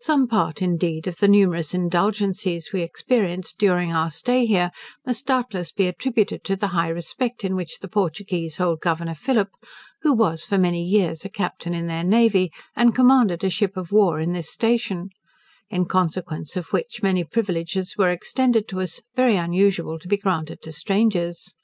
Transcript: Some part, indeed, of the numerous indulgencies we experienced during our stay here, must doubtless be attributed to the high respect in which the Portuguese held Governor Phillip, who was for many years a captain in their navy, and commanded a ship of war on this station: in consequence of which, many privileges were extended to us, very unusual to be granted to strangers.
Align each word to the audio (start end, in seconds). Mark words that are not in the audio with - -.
Some 0.00 0.26
part, 0.26 0.60
indeed, 0.60 1.06
of 1.06 1.18
the 1.18 1.28
numerous 1.28 1.72
indulgencies 1.74 2.72
we 2.72 2.82
experienced 2.82 3.56
during 3.56 3.92
our 3.92 4.10
stay 4.10 4.44
here, 4.44 4.72
must 5.06 5.26
doubtless 5.26 5.70
be 5.70 5.86
attributed 5.86 6.42
to 6.42 6.56
the 6.56 6.66
high 6.74 6.88
respect 6.88 7.44
in 7.44 7.54
which 7.54 7.78
the 7.78 7.86
Portuguese 7.86 8.56
held 8.56 8.80
Governor 8.80 9.14
Phillip, 9.14 9.50
who 10.02 10.12
was 10.12 10.42
for 10.44 10.58
many 10.58 10.82
years 10.82 11.24
a 11.24 11.28
captain 11.28 11.72
in 11.72 11.86
their 11.86 12.02
navy, 12.02 12.50
and 12.74 12.96
commanded 12.96 13.44
a 13.44 13.48
ship 13.48 13.76
of 13.76 13.92
war 13.92 14.20
on 14.20 14.32
this 14.32 14.50
station: 14.50 15.10
in 15.68 15.84
consequence 15.84 16.56
of 16.56 16.72
which, 16.72 17.00
many 17.00 17.22
privileges 17.22 17.94
were 17.96 18.10
extended 18.10 18.66
to 18.66 18.80
us, 18.80 19.02
very 19.14 19.36
unusual 19.36 20.00
to 20.00 20.08
be 20.08 20.16
granted 20.16 20.60
to 20.62 20.72
strangers. 20.72 21.54